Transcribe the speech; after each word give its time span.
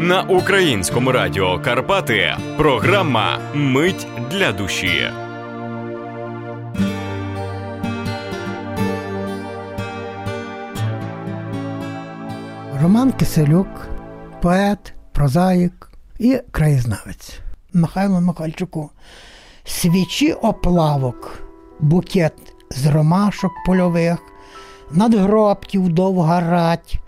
на 0.00 0.22
українському 0.22 1.12
радіо 1.12 1.58
Карпати. 1.58 2.36
Програма 2.56 3.38
Мить 3.54 4.06
для 4.30 4.52
душі. 4.52 5.10
Роман 12.82 13.12
Киселюк, 13.12 13.88
поет, 14.42 14.94
прозаїк 15.12 15.90
і 16.18 16.40
краєзнавець 16.50 17.38
Михайло 17.72 18.20
Михальчуку. 18.20 18.90
Свічі 19.64 20.32
оплавок, 20.32 21.42
букет 21.80 22.34
з 22.70 22.86
ромашок 22.86 23.52
польових, 23.66 24.18
надгробків 24.92 25.88
довга 25.88 26.40
рать 26.40 26.98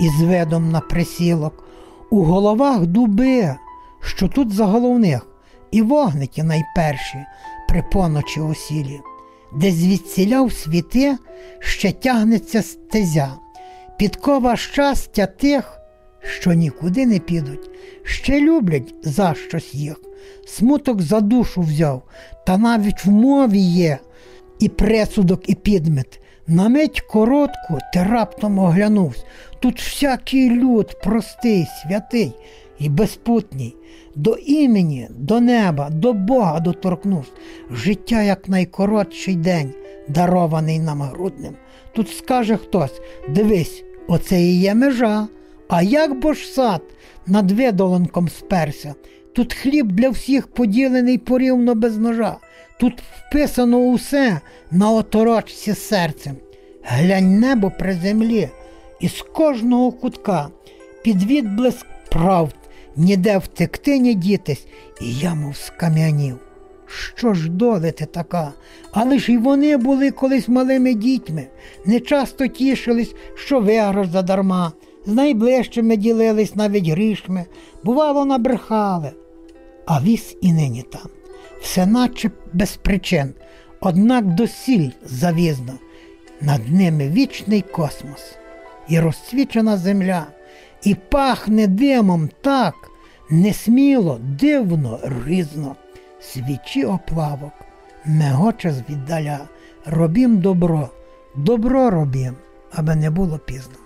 із 0.00 0.22
видом 0.22 0.70
на 0.70 0.80
присілок, 0.80 1.65
у 2.10 2.22
головах 2.22 2.86
дуби, 2.86 3.54
що 4.00 4.28
тут 4.28 4.52
за 4.52 4.64
головних, 4.64 5.26
і 5.70 5.82
вогники 5.82 6.42
найперші 6.42 7.24
при 7.68 7.82
поночі 7.92 8.40
осілі, 8.40 9.00
де 9.54 9.70
звідсіля 9.70 10.42
в 10.42 10.52
світи 10.52 11.16
ще 11.58 11.92
тягнеться 11.92 12.62
стезя, 12.62 13.30
підкова 13.98 14.56
щастя 14.56 15.26
тих, 15.26 15.78
що 16.20 16.52
нікуди 16.52 17.06
не 17.06 17.18
підуть, 17.18 17.70
ще 18.02 18.40
люблять 18.40 18.94
за 19.02 19.34
щось 19.34 19.74
їх, 19.74 20.00
смуток 20.46 21.02
за 21.02 21.20
душу 21.20 21.60
взяв, 21.60 22.02
та 22.46 22.58
навіть 22.58 23.04
в 23.04 23.10
мові 23.10 23.58
є 23.58 23.98
і 24.58 24.68
пресудок, 24.68 25.48
і 25.48 25.54
підмет. 25.54 26.20
На 26.48 26.68
мить 26.68 27.00
коротку 27.00 27.78
ти 27.92 28.02
раптом 28.02 28.58
оглянувся. 28.58 29.24
Тут 29.60 29.80
всякий 29.80 30.50
люд 30.50 31.00
простий, 31.02 31.66
святий 31.82 32.32
і 32.78 32.88
безпутній, 32.88 33.76
до 34.14 34.34
імені, 34.34 35.08
до 35.10 35.40
неба, 35.40 35.90
до 35.90 36.12
Бога 36.12 36.60
доторкнувся. 36.60 37.32
Життя 37.70 38.22
як 38.22 38.48
найкоротший 38.48 39.34
день, 39.34 39.74
дарований 40.08 40.78
нам 40.78 41.02
грудним. 41.02 41.54
Тут 41.92 42.10
скаже 42.10 42.56
хтось: 42.56 43.00
дивись, 43.28 43.84
оце 44.08 44.40
і 44.40 44.60
є 44.60 44.74
межа. 44.74 45.28
А 45.68 45.82
як 45.82 46.20
бо 46.20 46.32
ж 46.32 46.46
сад 46.46 46.82
над 47.26 47.50
видолонком 47.50 48.28
сперся? 48.28 48.94
Тут 49.32 49.54
хліб 49.54 49.92
для 49.92 50.10
всіх 50.10 50.46
поділений 50.46 51.18
порівно 51.18 51.74
без 51.74 51.98
ножа. 51.98 52.36
Тут 52.80 53.02
вписано 53.16 53.78
усе 53.78 54.40
на 54.70 54.90
оторочці 54.90 55.74
серцем. 55.74 56.36
Глянь 56.82 57.40
небо 57.40 57.72
при 57.78 57.94
землі, 57.94 58.48
і 59.00 59.08
з 59.08 59.22
кожного 59.22 59.92
кутка 59.92 60.48
під 61.02 61.22
відблиск 61.22 61.86
правд 62.10 62.54
ніде 62.96 63.38
втекти, 63.38 63.98
ні 63.98 64.14
дітись, 64.14 64.66
і 65.00 65.14
я 65.14 65.34
мов 65.34 65.56
скам'янів. 65.56 66.38
Що 66.86 67.34
ж 67.34 67.50
доли 67.50 67.92
ти 67.92 68.06
така? 68.06 68.52
Але 68.92 69.18
ж 69.18 69.32
і 69.32 69.38
вони 69.38 69.76
були 69.76 70.10
колись 70.10 70.48
малими 70.48 70.94
дітьми, 70.94 71.46
не 71.86 72.00
часто 72.00 72.46
тішились, 72.46 73.14
що 73.34 73.60
виграш 73.60 74.08
задарма, 74.08 74.72
з 75.06 75.12
найближчими 75.12 75.96
ділились 75.96 76.54
навіть 76.54 76.88
грішми, 76.88 77.44
бувало, 77.84 78.24
набрехали. 78.24 79.12
А 79.86 80.00
віс 80.00 80.36
і 80.40 80.52
нині 80.52 80.82
там, 80.82 81.10
все 81.60 81.86
наче 81.86 82.30
без 82.52 82.76
причин, 82.76 83.34
однак 83.80 84.24
досіль 84.24 84.90
завізно, 85.04 85.72
над 86.40 86.72
ними 86.72 87.08
вічний 87.08 87.62
космос, 87.62 88.36
і 88.88 89.00
розцвічена 89.00 89.76
земля, 89.76 90.26
і 90.82 90.94
пахне 90.94 91.66
димом 91.66 92.30
так 92.40 92.74
несміло, 93.30 94.20
дивно, 94.22 95.00
ризно 95.26 95.76
свічі 96.20 96.84
оплавок, 96.84 97.52
мегоче 98.04 98.72
звіддаля, 98.72 99.38
робім 99.86 100.38
добро, 100.38 100.88
добро 101.36 101.90
робім, 101.90 102.34
аби 102.72 102.94
не 102.94 103.10
було 103.10 103.38
пізно. 103.38 103.85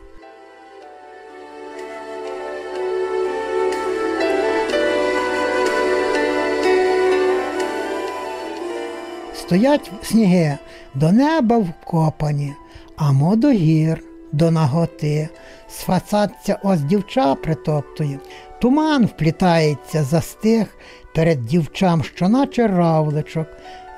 Стоять 9.50 9.90
сніги. 10.02 10.58
До 10.94 11.12
неба 11.12 11.58
вкопані, 11.58 12.54
а 12.96 13.12
мо 13.12 13.36
до 13.36 13.50
гір, 13.50 14.04
до 14.32 14.50
наготи, 14.50 15.28
сфацаться 15.68 16.58
ось 16.62 16.80
дівча 16.80 17.34
притоптує, 17.34 18.18
туман 18.60 19.06
вплітається 19.06 20.02
за 20.02 20.20
стих, 20.20 20.78
перед 21.14 21.44
дівчам, 21.46 22.02
що 22.02 22.28
наче 22.28 22.66
равличок, 22.66 23.46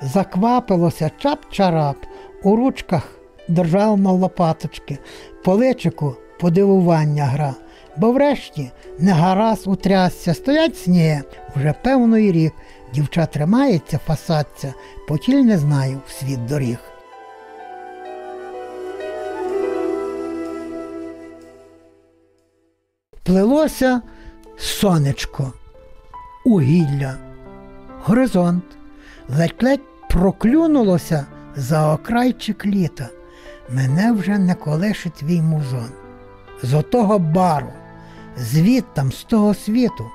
заквапилося 0.01 1.11
чап-чарап, 1.23 1.95
у 2.43 2.55
ручках 2.55 3.09
держав 3.47 3.99
на 3.99 4.11
лопаточки, 4.11 4.97
по 5.43 5.53
личику 5.53 6.15
подивування 6.39 7.25
гра, 7.25 7.53
бо 7.97 8.11
врешті 8.11 8.71
не 8.99 9.11
гаразд 9.11 9.67
утрясся, 9.67 10.33
стоять 10.33 10.77
сніги 10.77 11.23
вже 11.55 11.73
певний 11.83 12.31
рік. 12.31 12.53
Дівча 12.93 13.25
тримається, 13.25 13.99
фасаться, 14.05 14.73
потіль 15.07 15.43
не 15.43 15.57
знаю 15.57 16.01
в 16.07 16.11
світ 16.11 16.45
доріг. 16.45 16.77
Плелося 23.23 24.01
сонечко 24.57 25.53
угілля, 26.45 27.15
горизонт, 28.03 28.63
ледь-ледь 29.29 29.79
проклюнулося 30.09 31.25
за 31.55 31.93
окрайчик 31.93 32.65
літа. 32.65 33.09
Мене 33.69 34.11
вже 34.11 34.37
не 34.37 34.55
колеше 34.55 35.09
твій 35.09 35.41
музон. 35.41 35.89
З 36.63 36.73
отого 36.73 37.19
бару, 37.19 37.73
звідтам, 38.37 39.11
з 39.11 39.23
того 39.23 39.53
світу, 39.53 40.05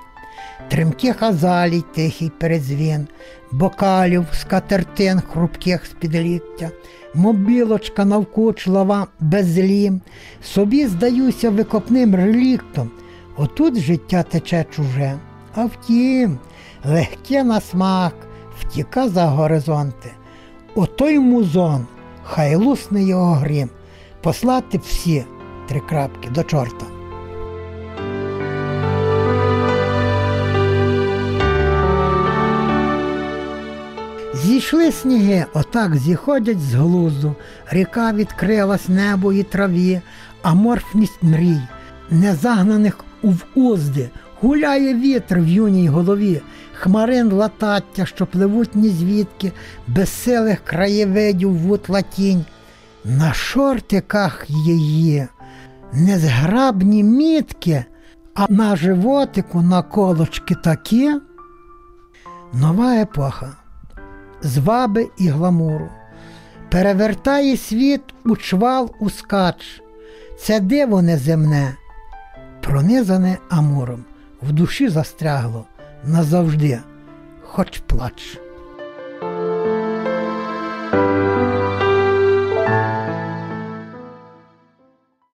тремкі 0.69 1.13
хазалій, 1.13 1.85
тихий 1.95 2.31
передзвін, 2.31 3.07
бокалів, 3.53 4.27
скатертин 4.33 5.21
хрупких 5.21 5.87
з 5.87 5.89
підліття, 5.89 6.71
мобілочка 7.15 8.05
навкучлива 8.05 9.07
безлім, 9.21 10.01
собі 10.43 10.87
здаюся 10.87 11.51
викопним 11.51 12.15
реліктом. 12.15 12.91
Отут 13.37 13.79
життя 13.79 14.23
тече 14.23 14.67
чуже. 14.71 15.19
А 15.55 15.65
втім, 15.65 16.39
легке 16.85 17.45
на 17.45 17.61
смак 17.61 18.15
втіка 18.61 19.09
за 19.09 19.27
горизонти. 19.27 20.11
Отой 20.75 21.19
музон, 21.19 21.87
хай 22.23 22.57
лусне 22.57 23.05
його 23.05 23.33
грім, 23.33 23.71
послати 24.23 24.79
всі 24.79 25.25
три 25.69 25.81
крапки 25.81 26.31
до 26.31 26.43
чорта. 26.43 26.98
Зійшли 34.59 34.93
сніги, 34.93 35.45
отак 35.55 35.97
зіходять 35.97 36.61
з 36.61 36.75
глузду, 36.75 37.35
ріка 37.71 38.13
відкрилась 38.13 38.89
небо 38.89 39.33
і 39.33 39.43
траві, 39.43 40.01
аморфність 40.43 41.23
мрій, 41.23 41.61
незагнаних 42.11 43.05
у 43.23 43.33
узди, 43.55 44.11
Гуляє 44.41 44.95
вітер 44.95 45.41
в 45.41 45.49
юній 45.49 45.89
голові, 45.89 46.41
хмарин 46.73 47.33
латаття, 47.33 48.07
що 48.07 48.27
пливуть 48.27 48.75
ні 48.75 48.89
звідки, 48.89 49.53
безсилих 49.87 50.61
краєвидів 50.65 51.55
вутла 51.55 52.03
тінь. 52.03 52.45
На 53.05 53.33
шортиках 53.33 54.45
її 54.49 55.27
незграбні 55.93 57.05
мітки, 57.05 57.85
а 58.35 58.47
на 58.49 58.77
животику 58.77 59.63
наколочки 59.63 60.55
такі. 60.55 61.15
Нова 62.53 62.95
епоха, 62.95 63.57
зваби 64.43 65.09
і 65.19 65.29
гламуру, 65.29 65.89
перевертає 66.71 67.57
світ 67.57 68.03
у 68.25 68.37
чвал 68.37 68.91
у 69.01 69.11
скач. 69.11 69.83
Це 70.39 70.61
диво 70.61 71.03
неземне, 71.03 71.77
пронизане 72.61 73.39
амуром 73.51 74.05
в 74.43 74.53
душі 74.53 74.89
застрягло 74.89 75.65
назавжди, 76.05 76.79
хоч 77.43 77.79
плач. 77.87 78.39